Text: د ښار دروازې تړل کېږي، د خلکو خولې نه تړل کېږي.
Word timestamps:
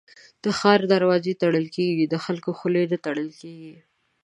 د 0.43 0.45
ښار 0.59 0.79
دروازې 0.93 1.33
تړل 1.41 1.67
کېږي، 1.77 2.05
د 2.13 2.15
خلکو 2.25 2.49
خولې 2.59 2.83
نه 2.91 2.97
تړل 3.05 3.29
کېږي. 3.41 3.75